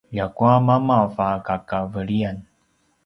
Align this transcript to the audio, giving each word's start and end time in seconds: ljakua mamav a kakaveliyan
ljakua 0.15 0.55
mamav 0.67 1.09
a 1.27 1.27
kakaveliyan 1.47 2.37